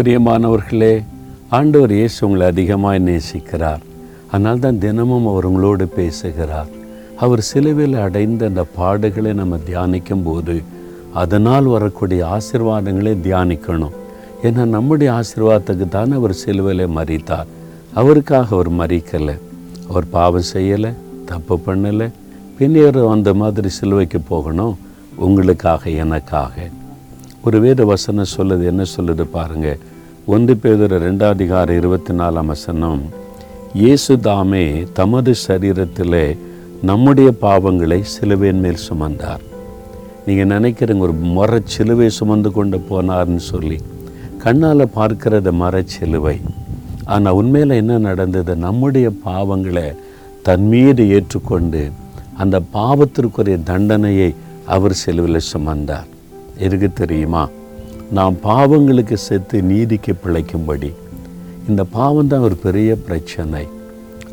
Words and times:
பிரியமானவர்களே 0.00 1.04
ஆண்டவர் 1.56 1.92
இயேசு 1.92 2.26
உங்களை 2.26 2.46
அதிகமாக 2.46 2.98
நேசிக்கிறார். 2.98 3.82
அதனால் 4.30 4.58
தான் 4.58 4.78
தினமும் 4.78 5.26
அவர் 5.26 5.44
உங்களோடு 5.44 5.86
பேசுகிறார். 5.88 6.70
அவர் 7.24 7.40
சிலுவையில் 7.40 7.98
அடைந்த 8.04 8.46
அந்த 8.46 8.64
பாடுகளை 8.78 9.32
நம்ம 9.40 9.58
தியானிக்கும் 9.66 10.24
போது 10.24 10.62
அதனால் 11.12 11.64
வரக்கூடிய 11.64 12.22
ஆசிர்வாதங்களை 12.36 13.12
தியானிக்கணும். 13.26 13.96
ஏன்னா 14.42 14.64
நம்முடைய 14.76 15.12
ஆசீர்வாதத்துக்கு 15.12 15.88
தான் 15.88 16.12
அவர் 16.12 16.32
சிலுவையில் 16.32 16.96
மறித்தார் 16.98 17.52
அவருக்காக 17.94 18.54
அவர் 18.56 18.72
மறிக்கலை 18.72 19.36
அவர் 19.88 20.10
பாவம் 20.16 20.50
செய்யலை 20.52 20.92
தப்பு 21.24 21.58
பண்ணலை. 21.66 22.10
பின்னர் 22.58 23.06
அந்த 23.06 23.34
மாதிரி 23.34 23.68
சிலுவைக்கு 23.68 24.20
போகணும். 24.20 24.78
உங்களுக்காக 25.16 25.90
எனக்காக. 25.90 26.54
ஒரு 27.44 27.60
வேத 27.60 27.84
வசனம் 27.84 28.32
சொல்லுது 28.36 28.64
என்ன 28.64 28.82
சொல்லுது 28.96 29.22
பாருங்கள் 29.22 29.78
ஒன்று 30.26 30.56
பேதர் 30.56 30.94
ரெண்டாம் 31.04 31.34
அதிகாரம் 31.36 31.76
இருபத்தி 31.76 32.12
நாலாம் 32.12 32.50
வசனம். 32.52 33.02
இயேசு 33.74 34.20
தாமே 34.20 34.86
தமது 34.92 35.34
சரீரத்திலே 35.48 36.38
நம்முடைய 36.82 37.32
பாவங்களை 37.40 38.00
சிலுவையின் 38.02 38.60
மேல் 38.60 38.82
சுமந்தார். 38.88 39.42
நீங்கள் 40.26 40.52
நினைக்கிறீங்க 40.54 40.98
ஒரு 40.98 41.12
மர 41.12 41.60
சிலுவை 41.64 42.10
சுமந்து 42.10 42.52
கொண்டு 42.52 42.78
போனார்னு 42.90 43.42
சொல்லி. 43.52 43.80
கண்ணால் 44.44 44.94
பார்க்கிறது 44.98 45.82
சிலுவை. 45.84 46.40
ஆனால் 47.04 47.32
உண்மையில் 47.32 47.70
என்ன 47.70 47.98
நடந்தது? 47.98 48.56
நம்முடைய 48.56 49.10
பாவங்களை 49.24 49.88
தன் 50.42 50.68
மீது 50.68 51.08
ஏற்றுக்கொண்டு 51.08 51.90
அந்த 52.36 52.62
பாவத்திற்குரிய 52.72 53.62
தண்டனையை 53.62 54.34
அவர் 54.66 54.92
சிலுவையில் 54.92 55.50
சுமந்தார். 55.52 56.08
எதுக்கு 56.60 56.92
தெரியுமா? 56.92 57.48
நாம் 58.10 58.36
பாவங்களுக்கு 58.44 59.14
செத்து 59.14 59.62
நீதிக்கு 59.62 60.14
பிழைக்கும்படி. 60.24 60.92
இந்த 61.68 61.84
பாவம் 61.84 62.26
தான் 62.26 62.40
ஒரு 62.40 62.56
பெரிய 62.56 62.96
பிரச்சனை. 62.96 63.68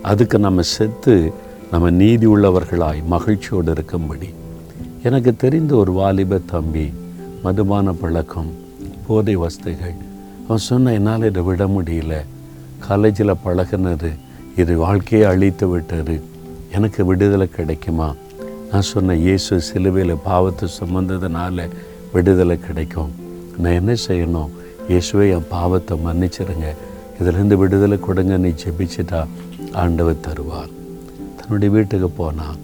அதுக்கு 0.02 0.40
நம்ம 0.40 0.62
செத்து 0.62 1.32
நம்ம 1.72 1.90
நீதி 1.90 2.28
உள்ளவர்களாய் 2.28 3.04
மகிழ்ச்சியோடு 3.06 3.72
இருக்கும்படி. 3.72 4.30
எனக்கு 5.04 5.36
தெரிந்த 5.36 5.76
ஒரு 5.76 5.92
வாலிப 5.92 6.40
தம்பி 6.46 6.94
மதுபான 7.44 7.94
பழக்கம் 7.94 8.52
போதை 9.08 9.38
வஸ்துகள். 9.38 9.98
அவன் 10.46 10.68
சொன்ன 10.70 10.94
என்னால் 10.94 11.24
இதை 11.24 11.44
விட 11.44 11.66
முடியல. 11.66 12.14
காலேஜில் 12.80 13.42
பழகினது 13.46 14.12
இது 14.56 14.78
வாழ்க்கையை 14.78 15.30
அழித்து 15.30 15.68
விட்டது. 15.68 16.22
எனக்கு 16.74 17.06
விடுதலை 17.06 17.50
கிடைக்குமா? 17.50 18.14
நான் 18.72 18.82
சொன்ன 18.82 19.16
இயேசு 19.16 19.62
சிலுவையில் 19.62 20.16
பாவத்தை 20.24 20.70
சுமந்ததுனால 20.80 21.70
விடுதலை 22.14 22.60
கிடைக்கும். 22.60 23.12
நான் 23.58 23.78
என்ன 23.80 23.96
செய்யணும்? 24.08 24.50
இயேசுவை 24.88 25.30
என் 25.30 25.48
பாவத்தை 25.50 25.98
மன்னிச்சிருங்க. 26.06 26.68
இதிலேருந்து 27.20 27.56
விடுதலை 27.56 28.00
கொடுங்க. 28.00 28.38
நீ 28.38 28.54
ஜெபிச்சிட்டா 28.64 29.26
ஆண்டவர் 29.72 30.24
தருவார். 30.28 30.72
தன்னுடைய 31.38 31.74
வீட்டுக்கு 31.76 32.10
போனான். 32.10 32.58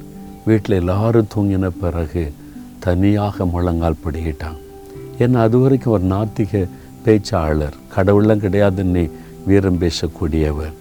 வீட்டில் 0.45 0.79
எல்லாரும் 0.81 1.27
தூங்கின 1.35 1.71
பிறகு 1.81 2.33
தனியாக 2.79 3.45
முழங்கால் 3.45 4.01
பிடிக்கிட்டான். 4.03 4.59
ஏன்னா 5.19 5.39
அது 5.47 5.57
வரைக்கும் 5.59 5.93
ஒரு 5.93 6.05
நாத்திக 6.15 6.67
பேச்சாளர் 7.05 7.77
கடவுள்லாம் 7.95 8.43
கிடையாதுன்னு 8.45 9.11
வீரம் 9.45 9.81
பேசக்கூடியவர். 9.81 10.73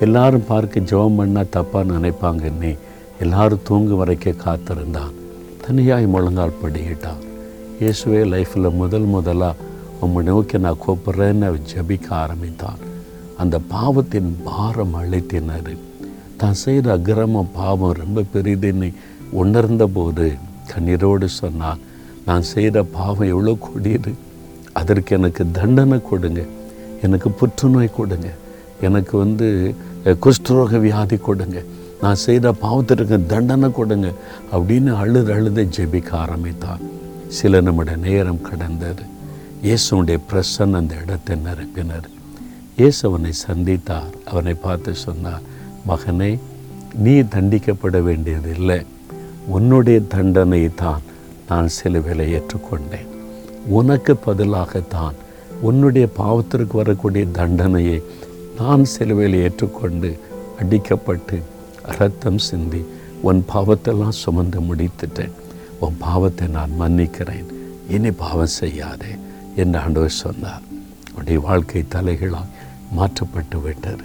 எல்லாரும் 0.00 0.48
பார்க்க 0.48 0.80
ஜெபம் 0.80 1.18
பண்ணால் 1.18 1.52
தப்பாக 1.56 1.90
நினைப்பாங்கன்னு 1.94 2.78
எல்லாரும் 3.18 3.64
தூங்கு 3.64 3.96
வரைக்கும் 3.96 4.42
காத்திருந்தான். 4.44 5.14
தனியாய் 5.66 6.06
முழங்கால் 6.06 6.60
படிக்கிட்டான். 6.62 7.22
இயேசுவே 7.80 8.20
லைஃப்பில் 8.30 8.76
முதல் 8.78 9.04
முதலாக 9.12 9.64
உம்மை 10.04 10.20
நோக்கி 10.28 10.56
நான் 10.64 10.80
கூப்பிட்றேன்னு 10.84 11.46
அவர் 11.48 11.68
ஜபிக்க 11.72 12.08
ஆரம்பித்தான். 12.22 12.80
அந்த 13.42 13.56
பாவத்தின் 13.72 14.30
பாரம் 14.46 14.94
அழைத்தினார் 15.00 15.70
தான் 16.40 16.58
செய்கிற 16.62 16.90
அக்கிரமம் 16.96 17.52
பாவம் 17.60 17.94
ரொம்ப 18.00 18.24
பெரிதுன்னு 18.34 18.88
உணர்ந்த 19.42 19.86
போது 19.98 20.26
கண்ணீரோடு 20.72 21.28
சொன்னான் 21.38 21.84
நான் 22.26 22.48
செய்கிற 22.52 22.84
பாவம் 22.98 23.30
எவ்வளோ 23.34 23.56
கொடியது? 23.68 24.14
அதற்கு 24.80 25.16
எனக்கு 25.18 25.46
தண்டனை 25.60 26.00
கொடுங்க. 26.10 26.42
எனக்கு 27.06 27.30
புற்றுநோய் 27.40 27.96
கொடுங்க. 28.00 28.28
எனக்கு 28.88 29.16
வந்து 29.24 29.74
குஷ்டரோக 30.26 30.80
வியாதி 30.88 31.16
கொடுங்க. 31.30 31.58
நான் 32.02 32.22
செய்த 32.26 32.56
பாவத்திற்கு 32.66 33.26
தண்டனை 33.34 33.70
கொடுங்க. 33.80 34.08
அப்படின்னு 34.54 34.92
அழுது 35.02 35.32
அழுத 35.38 35.68
ஜெபிக்க 35.76 36.10
ஆரம்பித்தான். 36.26 36.82
சில 37.36 37.60
நம்முடைய 37.66 37.96
நேரம் 38.06 38.44
கடந்தது. 38.48 39.04
இயேசுடைய 39.66 40.18
பிரசன் 40.30 40.76
அந்த 40.78 40.92
இடத்தை 41.02 41.34
நிரப்பினர் 41.46 42.06
இயேசு 42.78 43.00
அவனை 43.08 43.32
சந்தித்தார். 43.46 44.12
அவனை 44.30 44.54
பார்த்து 44.64 44.92
சொன்னார் 45.06 45.46
மகனே 45.88 46.30
நீ 47.04 47.14
தண்டிக்கப்பட 47.34 47.96
வேண்டியதில்லை. 48.08 48.80
உன்னுடைய 49.56 49.98
தண்டனை 50.14 50.62
தான் 50.82 51.04
நான் 51.48 51.68
சிலுவையில் 51.76 52.24
ஏற்றுக்கொண்டேன். 52.36 53.08
உனக்கு 53.78 54.14
பதிலாகத்தான் 54.26 55.16
உன்னுடைய 55.68 56.06
பாவத்திற்கு 56.20 56.74
வரக்கூடிய 56.80 57.24
தண்டனையை 57.38 57.98
நான் 58.60 58.84
சிலுவையில் 58.94 59.36
ஏற்றுக்கொண்டு 59.44 60.10
அடிக்கப்பட்டு 60.62 61.36
ரத்தம் 61.98 62.40
சிந்தி 62.48 62.82
உன் 63.28 63.42
பாவத்தெல்லாம் 63.52 64.18
சுமந்து 64.22 64.60
முடித்துட்டேன். 64.68 65.34
உன் 65.84 65.96
பாவத்தை 66.06 66.46
நான் 66.56 66.72
மன்னிக்கிறேன். 66.80 67.48
இனி 67.94 68.10
பாவம் 68.22 68.56
செய்யாதே 68.60 69.12
என்று 69.62 69.78
ஆண்டவர் 69.84 70.20
சொன்னார். 70.24 70.64
உடைய 71.18 71.38
வாழ்க்கை 71.48 71.82
தலைகளால் 71.94 72.54
மாற்றப்பட்டு 72.96 73.58
விட்டார் 73.64 74.04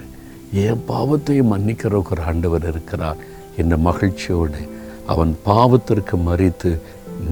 என் 0.64 0.84
பாவத்தையும் 0.90 1.52
மன்னிக்கிற 1.52 2.00
ஒரு 2.10 2.22
ஆண்டவர் 2.30 2.66
இருக்கிறார் 2.70 3.20
என்ற 3.60 3.74
மகிழ்ச்சியோடு 3.88 4.62
அவன் 5.12 5.32
பாவத்திற்கு 5.48 6.16
மறித்து 6.28 6.70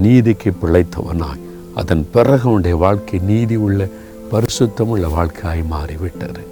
நீதிக்கு 0.05 0.51
பிழைத்தவனாய். 0.63 1.43
அதன் 1.81 2.05
பிறகு 2.15 2.45
அவனுடைய 2.49 2.77
வாழ்க்கை 2.85 3.19
நீதி 3.31 3.57
உள்ள 3.67 3.89
பரிசுத்தமுள்ள 4.33 5.07
வாழ்க்கையாய் 5.17 5.63
மாறிவிட்டார் 5.75 6.43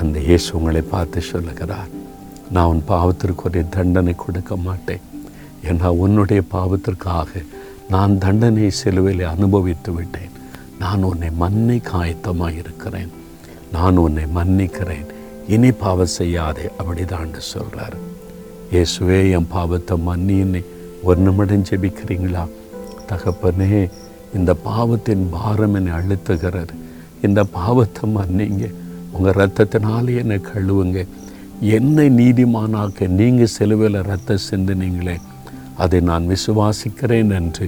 அந்த 0.00 0.16
இயேசு 0.28 0.48
உங்களை 0.58 0.82
பார்த்து 0.94 1.20
சொல்லுகிறார் 1.32 1.90
நான் 2.54 2.70
உன் 2.72 2.84
பாவத்திற்கு 2.92 3.44
ஒரு 3.48 3.60
தண்டனை 3.76 4.14
கொடுக்க 4.24 4.56
மாட்டேன். 4.66 5.04
ஏன்னா 5.64 5.86
உன்னுடைய 5.86 6.42
பாவத்திற்காக 6.52 7.44
நான் 7.88 8.18
தண்டனை 8.18 8.70
சிலுவையில் 8.70 9.24
அனுபவித்து 9.24 9.92
விட்டேன். 9.92 10.30
நான் 10.78 11.02
உன்னை 11.02 11.30
மன்னிக்க 11.30 11.90
ஆயத்தமாக 11.92 12.56
இருக்கிறேன். 12.56 13.10
நான் 13.72 13.96
உன்னை 13.96 14.24
மன்னிக்கிறேன். 14.34 15.06
இனி 15.48 15.72
பாவம் 15.72 16.14
செய்யாதே 16.18 16.68
அப்படிதான் 16.78 17.38
சொல்கிறார் 17.38 17.96
இயேசுவே 18.72 19.30
என் 19.30 19.48
பாவத்தை 19.48 19.98
மன்னின்னு 20.06 20.64
ஒரு 21.02 21.20
நிமிடம் 21.20 21.64
ஜெபிக்கிறீங்களா? 21.70 22.48
தகப்பனே 23.08 23.90
இந்த 24.34 24.54
பாவத்தின் 24.54 25.28
பாரம் 25.30 25.74
என்னை 25.74 25.92
அழுத்துகிறது. 25.92 26.74
இந்த 27.22 27.44
பாவத்தை 27.44 28.10
மன்னிங்க. 28.10 28.72
உங்கள் 29.12 29.34
ரத்தத்தினாலே 29.34 30.16
என்னை 30.16 30.36
கழுவுங்க. 30.36 31.06
என்னை 31.60 32.10
நீதிமானாக்க 32.10 33.08
நீங்கள் 33.08 33.46
செலுவையில் 33.46 34.02
ரத்தம் 34.02 34.46
சிந்தினீங்களே. 34.50 35.20
அதை 35.84 35.98
நான் 36.08 36.24
விசுவாசிக்கிறேன் 36.32 37.30
என்று 37.38 37.66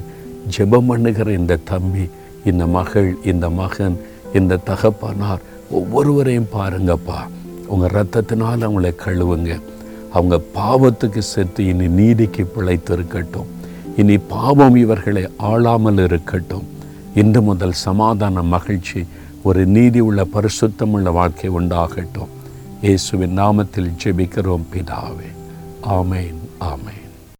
ஜெபம் 0.57 0.89
பண்ணுகிற 0.91 1.29
இந்த 1.41 1.63
தம்பி 1.71 2.05
இந்த 2.51 2.65
மகள் 2.77 3.11
இந்த 3.33 3.47
மகன் 3.61 3.97
இந்த 4.39 4.61
தகப்பனார் 4.71 5.43
ஒவ்வொருவரையும் 5.79 6.53
பாருங்கப்பா. 6.57 7.21
உங்கள் 7.73 7.95
ரத்தத்தினால் 7.97 8.65
அவங்களை 8.67 8.91
கழுவுங்க. 9.05 9.53
அவங்க 10.17 10.37
பாவத்துக்கு 10.59 11.23
செத்து 11.33 11.61
இனி 11.73 11.87
நீதிக்கு 12.01 12.45
பிழைத்து 12.55 12.93
இருக்கட்டும் 12.97 13.51
இனி 13.97 14.17
பாவம் 14.35 14.77
இவர்களை 14.85 15.25
ஆளாமல் 15.51 16.01
இருக்கட்டும். 16.07 16.67
இன்று 17.21 17.41
முதல் 17.49 17.77
சமாதான 17.87 18.43
மகிழ்ச்சி 18.55 19.01
ஒரு 19.49 19.63
நீதி 19.77 20.01
உள்ள 20.09 20.21
பரிசுத்தமுள்ள 20.35 21.09
வாழ்க்கை 21.19 21.51
உண்டாகட்டும். 21.59 22.33
இயேசுவின் 22.87 23.39
நாமத்தில் 23.39 23.95
ஜெபிக்கிறோம் 24.03 24.69
பிதாவே. 24.73 25.31
ஆமேன் 25.99 26.41
ஆமேன். 26.73 27.02